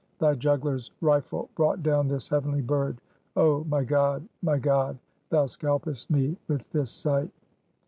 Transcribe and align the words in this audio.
Thy 0.17 0.33
juggler's 0.33 0.89
rifle 0.99 1.47
brought 1.53 1.83
down 1.83 2.07
this 2.07 2.27
heavenly 2.27 2.61
bird! 2.63 2.97
Oh, 3.35 3.63
my 3.65 3.83
God, 3.83 4.27
my 4.41 4.57
God! 4.57 4.97
Thou 5.29 5.45
scalpest 5.45 6.09
me 6.09 6.35
with 6.47 6.67
this 6.71 6.89
sight!" 6.89 7.29